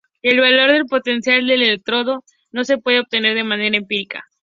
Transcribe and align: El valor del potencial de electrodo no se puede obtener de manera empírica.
El 0.23 0.39
valor 0.41 0.71
del 0.71 0.87
potencial 0.87 1.45
de 1.45 1.53
electrodo 1.53 2.23
no 2.51 2.63
se 2.63 2.79
puede 2.79 3.01
obtener 3.01 3.35
de 3.35 3.43
manera 3.43 3.77
empírica. 3.77 4.25